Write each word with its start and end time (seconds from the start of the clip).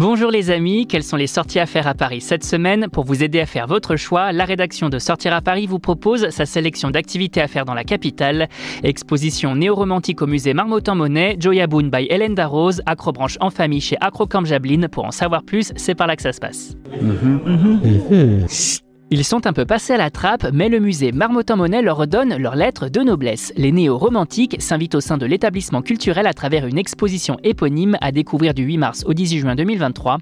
Bonjour 0.00 0.30
les 0.30 0.50
amis, 0.50 0.86
quelles 0.86 1.02
sont 1.02 1.18
les 1.18 1.26
sorties 1.26 1.58
à 1.58 1.66
faire 1.66 1.86
à 1.86 1.92
Paris 1.92 2.22
cette 2.22 2.42
semaine 2.42 2.88
Pour 2.88 3.04
vous 3.04 3.22
aider 3.22 3.38
à 3.38 3.44
faire 3.44 3.66
votre 3.66 3.96
choix, 3.96 4.32
la 4.32 4.46
rédaction 4.46 4.88
de 4.88 4.98
Sortir 4.98 5.34
à 5.34 5.42
Paris 5.42 5.66
vous 5.66 5.78
propose 5.78 6.30
sa 6.30 6.46
sélection 6.46 6.90
d'activités 6.90 7.42
à 7.42 7.48
faire 7.48 7.66
dans 7.66 7.74
la 7.74 7.84
capitale. 7.84 8.48
Exposition 8.82 9.54
néo-romantique 9.56 10.22
au 10.22 10.26
musée 10.26 10.54
Marmottan-Monet, 10.54 11.36
Joya 11.38 11.66
Boon 11.66 11.90
by 11.92 12.06
Hélène 12.08 12.34
Darroze, 12.34 12.80
Acrobranche 12.86 13.36
en 13.40 13.50
famille 13.50 13.82
chez 13.82 13.98
Acrocamp 14.00 14.46
Jablin. 14.46 14.88
Pour 14.88 15.04
en 15.04 15.10
savoir 15.10 15.42
plus, 15.42 15.70
c'est 15.76 15.94
par 15.94 16.06
là 16.06 16.16
que 16.16 16.22
ça 16.22 16.32
se 16.32 16.40
passe. 16.40 16.78
Ils 19.12 19.24
sont 19.24 19.48
un 19.48 19.52
peu 19.52 19.64
passés 19.64 19.94
à 19.94 19.96
la 19.96 20.08
trappe, 20.08 20.46
mais 20.52 20.68
le 20.68 20.78
musée 20.78 21.10
Marmottan-Monet 21.10 21.82
leur 21.82 21.96
redonne 21.96 22.36
leur 22.36 22.54
lettre 22.54 22.88
de 22.88 23.00
noblesse. 23.00 23.52
Les 23.56 23.72
néo-romantiques 23.72 24.62
s'invitent 24.62 24.94
au 24.94 25.00
sein 25.00 25.18
de 25.18 25.26
l'établissement 25.26 25.82
culturel 25.82 26.28
à 26.28 26.32
travers 26.32 26.64
une 26.64 26.78
exposition 26.78 27.36
éponyme 27.42 27.96
à 28.02 28.12
découvrir 28.12 28.54
du 28.54 28.62
8 28.62 28.78
mars 28.78 29.04
au 29.08 29.12
18 29.12 29.40
juin 29.40 29.56
2023. 29.56 30.18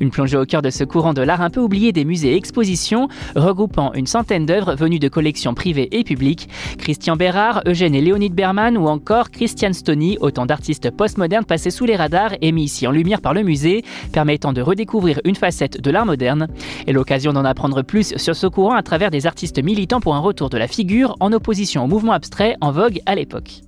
Une 0.00 0.08
plongée 0.08 0.38
au 0.38 0.46
cœur 0.46 0.62
de 0.62 0.70
ce 0.70 0.84
courant 0.84 1.12
de 1.12 1.20
l'art 1.20 1.42
un 1.42 1.50
peu 1.50 1.60
oublié 1.60 1.92
des 1.92 2.06
musées 2.06 2.32
et 2.32 2.36
expositions, 2.36 3.08
regroupant 3.36 3.92
une 3.92 4.06
centaine 4.06 4.46
d'œuvres 4.46 4.74
venues 4.74 5.00
de 5.00 5.08
collections 5.08 5.52
privées 5.52 5.90
et 5.92 6.02
publiques. 6.02 6.48
Christian 6.78 7.16
Bérard, 7.16 7.60
Eugène 7.66 7.94
et 7.94 8.00
Léonide 8.00 8.34
Berman 8.34 8.78
ou 8.78 8.86
encore 8.86 9.28
Christian 9.28 9.74
Stony, 9.74 10.16
autant 10.18 10.46
d'artistes 10.46 10.90
postmodernes 10.90 11.44
passés 11.44 11.70
sous 11.70 11.84
les 11.84 11.96
radars 11.96 12.32
et 12.40 12.52
mis 12.52 12.64
ici 12.64 12.86
en 12.86 12.90
lumière 12.90 13.20
par 13.20 13.34
le 13.34 13.42
musée, 13.42 13.84
permettant 14.12 14.54
de 14.54 14.62
redécouvrir 14.62 15.20
une 15.26 15.36
facette 15.36 15.78
de 15.78 15.90
l'art 15.90 16.06
moderne. 16.06 16.48
Et 16.86 16.94
l'occasion 16.94 17.34
d'en 17.34 17.44
apprendre 17.44 17.82
plus 17.82 18.14
sur 18.16 18.29
ce 18.34 18.46
courant 18.46 18.74
à 18.74 18.82
travers 18.82 19.10
des 19.10 19.26
artistes 19.26 19.62
militants 19.62 20.00
pour 20.00 20.14
un 20.14 20.20
retour 20.20 20.50
de 20.50 20.58
la 20.58 20.68
figure 20.68 21.16
en 21.20 21.32
opposition 21.32 21.84
au 21.84 21.86
mouvement 21.86 22.12
abstrait 22.12 22.56
en 22.60 22.72
vogue 22.72 23.00
à 23.06 23.14
l'époque. 23.14 23.62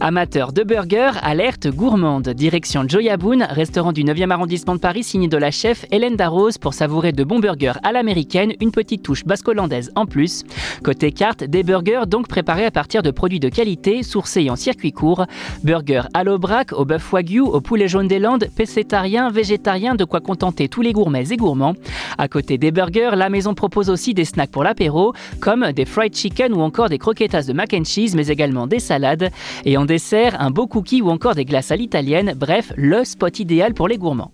Amateur 0.00 0.52
de 0.52 0.62
burgers, 0.62 1.18
alerte 1.22 1.66
gourmande. 1.66 2.28
Direction 2.28 2.84
Joya 2.86 3.16
Boon, 3.16 3.40
restaurant 3.50 3.90
du 3.90 4.04
9e 4.04 4.30
arrondissement 4.30 4.76
de 4.76 4.80
Paris 4.80 5.02
signé 5.02 5.26
de 5.26 5.36
la 5.36 5.50
chef 5.50 5.86
Hélène 5.90 6.14
Darroze 6.14 6.56
pour 6.56 6.72
savourer 6.72 7.10
de 7.10 7.24
bons 7.24 7.40
burgers 7.40 7.80
à 7.82 7.90
l'américaine, 7.90 8.52
une 8.60 8.70
petite 8.70 9.02
touche 9.02 9.24
basque-hollandaise 9.24 9.90
en 9.96 10.06
plus. 10.06 10.44
Côté 10.84 11.10
carte, 11.10 11.42
des 11.42 11.64
burgers 11.64 12.04
donc 12.06 12.28
préparés 12.28 12.64
à 12.64 12.70
partir 12.70 13.02
de 13.02 13.10
produits 13.10 13.40
de 13.40 13.48
qualité, 13.48 14.04
sourcés 14.04 14.48
en 14.50 14.54
circuit 14.54 14.92
court. 14.92 15.26
Burgers 15.64 16.06
à 16.14 16.22
l'aubrac, 16.22 16.72
au 16.72 16.84
bœuf 16.84 17.12
wagyu, 17.12 17.40
au 17.40 17.60
poulet 17.60 17.88
jaune 17.88 18.06
des 18.06 18.20
Landes, 18.20 18.46
pécétarien, 18.54 19.30
végétarien, 19.30 19.96
de 19.96 20.04
quoi 20.04 20.20
contenter 20.20 20.68
tous 20.68 20.82
les 20.82 20.92
gourmets 20.92 21.28
et 21.32 21.36
gourmands. 21.36 21.74
À 22.18 22.28
côté 22.28 22.56
des 22.56 22.70
burgers, 22.70 23.16
la 23.16 23.30
maison 23.30 23.54
propose 23.54 23.90
aussi 23.90 24.14
des 24.14 24.24
snacks 24.24 24.52
pour 24.52 24.62
l'apéro, 24.62 25.12
comme 25.40 25.72
des 25.72 25.84
fried 25.84 26.14
chicken 26.14 26.52
ou 26.54 26.60
encore 26.60 26.88
des 26.88 26.98
croquetas 26.98 27.42
de 27.42 27.52
mac 27.52 27.74
and 27.74 27.84
cheese, 27.84 28.14
mais 28.14 28.28
également 28.28 28.68
des 28.68 28.78
salades. 28.78 29.30
Et 29.64 29.76
en 29.76 29.87
dessert, 29.88 30.40
un 30.40 30.52
beau 30.52 30.68
cookie 30.68 31.02
ou 31.02 31.10
encore 31.10 31.34
des 31.34 31.44
glaces 31.44 31.72
à 31.72 31.76
l'italienne, 31.76 32.34
bref, 32.36 32.72
le 32.76 33.02
spot 33.02 33.40
idéal 33.40 33.74
pour 33.74 33.88
les 33.88 33.98
gourmands. 33.98 34.32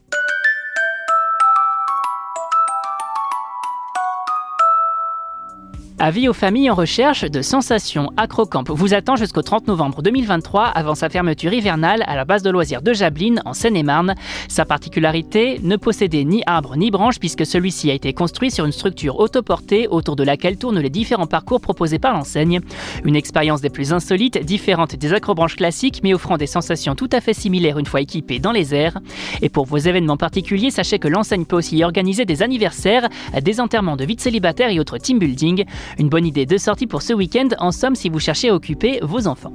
Avis 6.06 6.28
aux 6.28 6.34
familles 6.34 6.70
en 6.70 6.74
recherche 6.74 7.22
de 7.22 7.40
sensations. 7.40 8.10
Acrocamp 8.18 8.64
vous 8.68 8.92
attend 8.92 9.16
jusqu'au 9.16 9.40
30 9.40 9.68
novembre 9.68 10.02
2023 10.02 10.64
avant 10.64 10.94
sa 10.94 11.08
fermeture 11.08 11.54
hivernale 11.54 12.04
à 12.06 12.14
la 12.14 12.26
base 12.26 12.42
de 12.42 12.50
loisirs 12.50 12.82
de 12.82 12.92
Jablin 12.92 13.36
en 13.46 13.54
Seine-et-Marne. 13.54 14.14
Sa 14.48 14.66
particularité, 14.66 15.60
ne 15.62 15.76
posséder 15.76 16.26
ni 16.26 16.42
arbre 16.44 16.76
ni 16.76 16.90
branche 16.90 17.18
puisque 17.18 17.46
celui-ci 17.46 17.90
a 17.90 17.94
été 17.94 18.12
construit 18.12 18.50
sur 18.50 18.66
une 18.66 18.72
structure 18.72 19.18
autoportée 19.18 19.88
autour 19.88 20.14
de 20.14 20.24
laquelle 20.24 20.58
tournent 20.58 20.78
les 20.78 20.90
différents 20.90 21.26
parcours 21.26 21.62
proposés 21.62 21.98
par 21.98 22.12
l'enseigne. 22.12 22.60
Une 23.06 23.16
expérience 23.16 23.62
des 23.62 23.70
plus 23.70 23.94
insolites, 23.94 24.36
différente 24.44 24.96
des 24.96 25.14
acrobranches 25.14 25.56
classiques 25.56 26.02
mais 26.02 26.12
offrant 26.12 26.36
des 26.36 26.46
sensations 26.46 26.94
tout 26.94 27.08
à 27.12 27.22
fait 27.22 27.32
similaires 27.32 27.78
une 27.78 27.86
fois 27.86 28.02
équipée 28.02 28.40
dans 28.40 28.52
les 28.52 28.74
airs. 28.74 28.98
Et 29.40 29.48
pour 29.48 29.64
vos 29.64 29.78
événements 29.78 30.18
particuliers, 30.18 30.70
sachez 30.70 30.98
que 30.98 31.08
l'enseigne 31.08 31.46
peut 31.46 31.56
aussi 31.56 31.82
organiser 31.82 32.26
des 32.26 32.42
anniversaires, 32.42 33.08
des 33.40 33.58
enterrements 33.58 33.96
de 33.96 34.04
vie 34.04 34.16
de 34.16 34.20
célibataires 34.20 34.68
et 34.68 34.78
autres 34.78 34.98
team 34.98 35.18
building. 35.18 35.64
Une 35.98 36.08
bonne 36.08 36.26
idée 36.26 36.46
de 36.46 36.58
sortie 36.58 36.86
pour 36.86 37.02
ce 37.02 37.12
week-end, 37.12 37.48
en 37.58 37.72
somme 37.72 37.94
si 37.94 38.08
vous 38.08 38.20
cherchez 38.20 38.48
à 38.48 38.54
occuper 38.54 38.98
vos 39.02 39.26
enfants. 39.26 39.52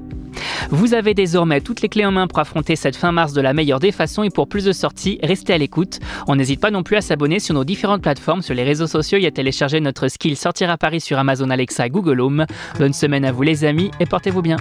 Vous 0.70 0.94
avez 0.94 1.14
désormais 1.14 1.62
toutes 1.62 1.82
les 1.82 1.90
clés 1.90 2.06
en 2.06 2.12
main 2.12 2.28
pour 2.28 2.40
affronter 2.40 2.76
cette 2.76 2.96
fin 2.96 3.12
mars 3.12 3.34
de 3.34 3.42
la 3.42 3.54
meilleure 3.54 3.80
des 3.80 3.92
façons 3.92 4.24
et 4.24 4.30
pour 4.30 4.48
plus 4.48 4.66
de 4.66 4.72
sorties, 4.72 5.20
restez 5.24 5.54
à 5.54 5.58
l'écoute. 5.58 6.00
On 6.28 6.36
n'hésite 6.36 6.60
pas 6.60 6.72
non 6.72 6.84
plus 6.84 6.96
à 6.96 7.02
s'abonner 7.02 7.40
sur 7.40 7.56
nos 7.56 7.64
différentes 7.64 8.02
plateformes, 8.02 8.42
sur 8.42 8.54
les 8.54 8.64
réseaux 8.64 8.88
sociaux 8.88 9.18
et 9.18 9.26
à 9.26 9.32
télécharger 9.32 9.80
notre 9.80 10.08
skill 10.08 10.38
Sortir 10.38 10.70
à 10.70 10.78
Paris 10.78 11.02
sur 11.02 11.18
Amazon 11.18 11.50
Alexa 11.50 11.88
et 11.88 11.90
Google 11.90 12.22
Home. 12.22 12.46
Bonne 12.78 12.94
semaine 12.94 13.26
à 13.26 13.32
vous 13.32 13.44
les 13.44 13.66
amis 13.66 13.92
et 14.00 14.06
portez-vous 14.06 14.42
bien. 14.42 14.58